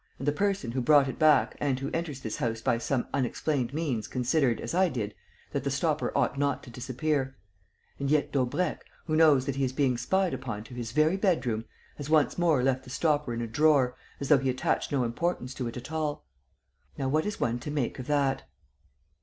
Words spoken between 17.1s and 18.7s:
is one to make of that?"